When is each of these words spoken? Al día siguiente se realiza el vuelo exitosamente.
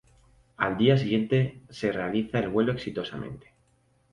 Al 0.57 0.77
día 0.79 0.97
siguiente 0.97 1.61
se 1.69 1.91
realiza 1.91 2.39
el 2.39 2.49
vuelo 2.49 2.71
exitosamente. 2.71 3.53